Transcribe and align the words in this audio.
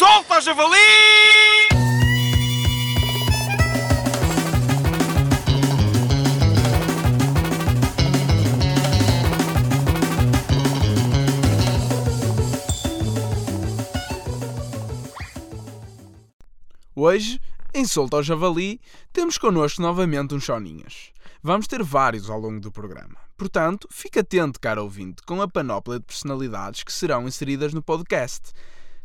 Solta, 0.00 0.40
javali! 0.40 0.78
Hoje, 16.96 17.38
em 17.74 17.84
Solta 17.84 18.16
ao 18.16 18.22
Javali, 18.22 18.80
temos 19.12 19.36
connosco 19.36 19.82
novamente 19.82 20.34
uns 20.34 20.44
choninhas. 20.44 21.12
Vamos 21.42 21.66
ter 21.66 21.82
vários 21.82 22.30
ao 22.30 22.40
longo 22.40 22.58
do 22.58 22.72
programa. 22.72 23.16
Portanto, 23.36 23.86
fique 23.90 24.18
atento, 24.18 24.58
caro 24.58 24.82
ouvinte, 24.82 25.22
com 25.26 25.42
a 25.42 25.48
panóplia 25.48 25.98
de 25.98 26.06
personalidades 26.06 26.84
que 26.84 26.90
serão 26.90 27.28
inseridas 27.28 27.74
no 27.74 27.82
podcast. 27.82 28.54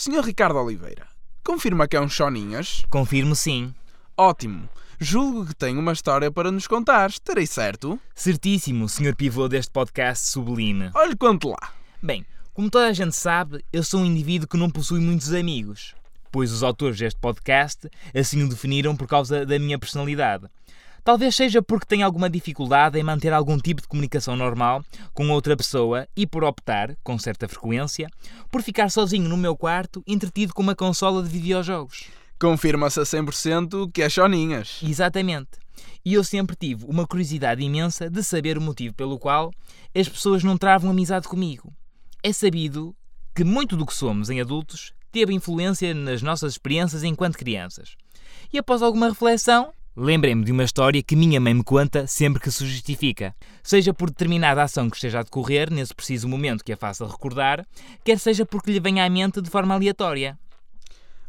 Senhor 0.00 0.24
Ricardo 0.24 0.60
Oliveira, 0.60 1.08
confirma 1.42 1.88
que 1.88 1.96
é 1.96 2.00
um 2.00 2.08
choninhas? 2.08 2.84
Confirmo 2.88 3.34
sim. 3.34 3.74
Ótimo! 4.16 4.68
Julgo 5.00 5.46
que 5.46 5.56
tem 5.56 5.76
uma 5.76 5.92
história 5.92 6.30
para 6.30 6.52
nos 6.52 6.68
contar. 6.68 7.10
Estarei 7.10 7.48
certo? 7.48 7.98
Certíssimo, 8.14 8.88
senhor 8.88 9.16
pivô 9.16 9.48
deste 9.48 9.72
podcast 9.72 10.28
sublime. 10.28 10.92
Olhe 10.94 11.16
quanto 11.16 11.48
lá. 11.48 11.72
Bem, 12.00 12.24
como 12.54 12.70
toda 12.70 12.86
a 12.86 12.92
gente 12.92 13.16
sabe, 13.16 13.64
eu 13.72 13.82
sou 13.82 14.02
um 14.02 14.06
indivíduo 14.06 14.46
que 14.46 14.56
não 14.56 14.70
possui 14.70 15.00
muitos 15.00 15.34
amigos, 15.34 15.96
pois 16.30 16.52
os 16.52 16.62
autores 16.62 16.96
deste 16.96 17.18
podcast 17.18 17.90
assim 18.14 18.44
o 18.44 18.48
definiram 18.48 18.94
por 18.94 19.08
causa 19.08 19.44
da 19.44 19.58
minha 19.58 19.80
personalidade. 19.80 20.46
Talvez 21.08 21.34
seja 21.36 21.62
porque 21.62 21.86
tenho 21.86 22.04
alguma 22.04 22.28
dificuldade 22.28 22.98
em 22.98 23.02
manter 23.02 23.32
algum 23.32 23.56
tipo 23.56 23.80
de 23.80 23.88
comunicação 23.88 24.36
normal 24.36 24.84
com 25.14 25.30
outra 25.30 25.56
pessoa 25.56 26.06
e 26.14 26.26
por 26.26 26.44
optar, 26.44 26.94
com 27.02 27.18
certa 27.18 27.48
frequência, 27.48 28.10
por 28.50 28.60
ficar 28.60 28.90
sozinho 28.90 29.26
no 29.26 29.38
meu 29.38 29.56
quarto 29.56 30.02
entretido 30.06 30.52
com 30.52 30.60
uma 30.60 30.74
consola 30.74 31.22
de 31.22 31.30
videojogos. 31.30 32.10
Confirma-se 32.38 33.00
a 33.00 33.04
100% 33.04 33.90
que 33.90 34.02
é 34.02 34.10
choninhas. 34.10 34.80
Exatamente. 34.82 35.52
E 36.04 36.12
eu 36.12 36.22
sempre 36.22 36.54
tive 36.54 36.84
uma 36.84 37.06
curiosidade 37.06 37.62
imensa 37.62 38.10
de 38.10 38.22
saber 38.22 38.58
o 38.58 38.60
motivo 38.60 38.94
pelo 38.94 39.18
qual 39.18 39.50
as 39.94 40.10
pessoas 40.10 40.44
não 40.44 40.58
travam 40.58 40.90
amizade 40.90 41.26
comigo. 41.26 41.72
É 42.22 42.34
sabido 42.34 42.94
que 43.34 43.44
muito 43.44 43.78
do 43.78 43.86
que 43.86 43.94
somos 43.94 44.28
em 44.28 44.42
adultos 44.42 44.92
teve 45.10 45.32
influência 45.32 45.94
nas 45.94 46.20
nossas 46.20 46.52
experiências 46.52 47.02
enquanto 47.02 47.38
crianças. 47.38 47.96
E 48.52 48.58
após 48.58 48.82
alguma 48.82 49.08
reflexão, 49.08 49.72
lembrei-me 49.98 50.44
de 50.44 50.52
uma 50.52 50.62
história 50.62 51.02
que 51.02 51.16
minha 51.16 51.40
mãe 51.40 51.52
me 51.52 51.64
conta 51.64 52.06
sempre 52.06 52.40
que 52.40 52.52
se 52.52 52.64
justifica. 52.64 53.34
Seja 53.64 53.92
por 53.92 54.10
determinada 54.10 54.62
ação 54.62 54.88
que 54.88 54.96
esteja 54.96 55.18
a 55.18 55.22
decorrer 55.24 55.72
nesse 55.72 55.92
preciso 55.92 56.28
momento 56.28 56.64
que 56.64 56.72
é 56.72 56.76
fácil 56.76 57.06
recordar, 57.08 57.66
quer 58.04 58.16
seja 58.18 58.46
porque 58.46 58.70
lhe 58.70 58.78
venha 58.78 59.04
à 59.04 59.10
mente 59.10 59.42
de 59.42 59.50
forma 59.50 59.74
aleatória. 59.74 60.38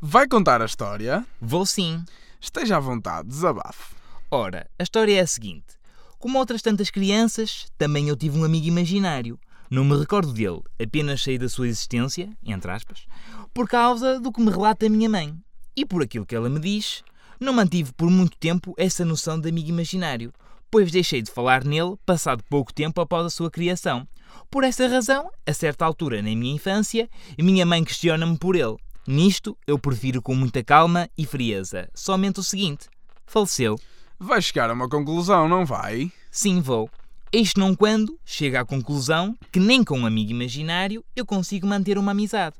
Vai 0.00 0.26
contar 0.26 0.60
a 0.60 0.64
história? 0.64 1.24
Vou 1.40 1.64
sim. 1.64 2.04
Esteja 2.40 2.76
à 2.76 2.80
vontade, 2.80 3.28
desabafe. 3.28 3.94
Ora, 4.30 4.68
a 4.76 4.82
história 4.82 5.16
é 5.16 5.20
a 5.20 5.26
seguinte. 5.26 5.76
Como 6.18 6.36
outras 6.36 6.60
tantas 6.60 6.90
crianças, 6.90 7.68
também 7.78 8.08
eu 8.08 8.16
tive 8.16 8.36
um 8.36 8.44
amigo 8.44 8.66
imaginário. 8.66 9.38
Não 9.70 9.84
me 9.84 9.96
recordo 9.96 10.32
dele, 10.32 10.60
apenas 10.82 11.22
sei 11.22 11.38
da 11.38 11.48
sua 11.48 11.68
existência, 11.68 12.28
entre 12.44 12.70
aspas, 12.70 13.06
por 13.54 13.68
causa 13.68 14.18
do 14.18 14.32
que 14.32 14.40
me 14.40 14.50
relata 14.50 14.86
a 14.86 14.88
minha 14.88 15.08
mãe. 15.08 15.34
E 15.76 15.86
por 15.86 16.02
aquilo 16.02 16.26
que 16.26 16.34
ela 16.34 16.48
me 16.48 16.58
diz, 16.58 17.04
não 17.40 17.52
mantive 17.52 17.92
por 17.92 18.10
muito 18.10 18.36
tempo 18.36 18.74
essa 18.76 19.04
noção 19.04 19.40
de 19.40 19.48
amigo 19.48 19.68
imaginário, 19.68 20.32
pois 20.70 20.90
deixei 20.90 21.22
de 21.22 21.30
falar 21.30 21.64
nele 21.64 21.96
passado 22.04 22.42
pouco 22.48 22.72
tempo 22.72 23.00
após 23.00 23.26
a 23.26 23.30
sua 23.30 23.50
criação. 23.50 24.06
Por 24.50 24.64
essa 24.64 24.86
razão, 24.86 25.30
a 25.46 25.52
certa 25.52 25.84
altura 25.84 26.22
na 26.22 26.34
minha 26.34 26.54
infância, 26.54 27.08
minha 27.38 27.66
mãe 27.66 27.84
questiona-me 27.84 28.36
por 28.36 28.56
ele. 28.56 28.76
Nisto, 29.06 29.56
eu 29.66 29.78
prefiro 29.78 30.20
com 30.20 30.34
muita 30.34 30.64
calma 30.64 31.08
e 31.16 31.24
frieza. 31.24 31.88
Somente 31.94 32.40
o 32.40 32.42
seguinte: 32.42 32.88
faleceu. 33.26 33.78
Vai 34.18 34.40
chegar 34.42 34.70
a 34.70 34.72
uma 34.72 34.88
conclusão, 34.88 35.48
não 35.48 35.64
vai? 35.64 36.10
Sim, 36.30 36.60
vou. 36.60 36.90
Eis 37.32 37.54
não 37.56 37.74
quando 37.74 38.18
chega 38.24 38.60
à 38.60 38.64
conclusão 38.64 39.36
que 39.52 39.60
nem 39.60 39.84
com 39.84 39.98
um 39.98 40.06
amigo 40.06 40.30
imaginário 40.30 41.04
eu 41.14 41.26
consigo 41.26 41.66
manter 41.66 41.98
uma 41.98 42.12
amizade. 42.12 42.56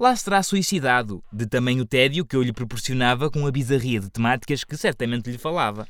Lá 0.00 0.14
se 0.14 0.24
terá 0.24 0.44
suicidado, 0.44 1.24
de 1.32 1.44
tamanho 1.44 1.84
tédio 1.84 2.24
que 2.24 2.36
eu 2.36 2.42
lhe 2.42 2.52
proporcionava 2.52 3.28
com 3.28 3.44
a 3.44 3.50
bizarria 3.50 3.98
de 3.98 4.08
temáticas 4.08 4.62
que 4.62 4.76
certamente 4.76 5.28
lhe 5.28 5.38
falava. 5.38 5.88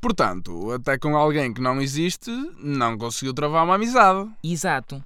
Portanto, 0.00 0.72
até 0.72 0.96
com 0.96 1.14
alguém 1.14 1.52
que 1.52 1.60
não 1.60 1.78
existe, 1.78 2.30
não 2.58 2.96
conseguiu 2.96 3.34
travar 3.34 3.62
uma 3.62 3.74
amizade, 3.74 4.30
Exato. 4.42 5.04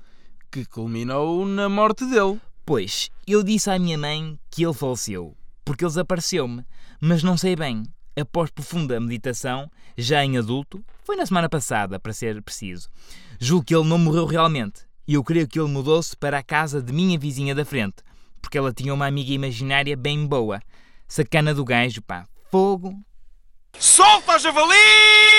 que 0.53 0.64
culminou 0.64 1.44
na 1.44 1.69
morte 1.69 2.06
dele. 2.06 2.41
Pois, 2.64 3.10
eu 3.26 3.43
disse 3.43 3.69
à 3.70 3.76
minha 3.76 3.98
mãe 3.98 4.38
que 4.48 4.64
ele 4.64 4.72
faleceu, 4.72 5.37
porque 5.64 5.84
ele 5.84 5.91
desapareceu-me, 5.91 6.64
mas 7.00 7.25
não 7.25 7.37
sei 7.37 7.56
bem. 7.56 7.82
Após 8.16 8.53
profunda 8.53 9.00
meditação, 9.00 9.69
já 9.98 10.25
em 10.25 10.38
adulto, 10.38 10.81
foi 11.03 11.16
na 11.16 11.26
semana 11.26 11.48
passada, 11.48 11.98
para 11.98 12.12
ser 12.12 12.41
preciso, 12.41 12.88
julgo 13.41 13.64
que 13.64 13.75
ele 13.75 13.88
não 13.88 13.98
morreu 13.98 14.26
realmente, 14.26 14.82
e 15.09 15.14
eu 15.14 15.25
creio 15.25 15.48
que 15.48 15.59
ele 15.59 15.69
mudou-se 15.69 16.16
para 16.16 16.38
a 16.38 16.43
casa 16.43 16.81
de 16.81 16.93
minha 16.93 17.19
vizinha 17.19 17.53
da 17.53 17.64
frente, 17.64 17.97
porque 18.44 18.59
ela 18.59 18.72
tinha 18.72 18.93
uma 18.93 19.06
amiga 19.06 19.32
imaginária 19.32 19.97
bem 19.97 20.27
boa. 20.27 20.60
Sacana 21.09 21.55
do 21.55 21.65
gajo, 21.65 22.03
pá. 22.03 22.27
Fogo. 22.50 22.94
Solta, 23.78 24.38
javali! 24.38 25.33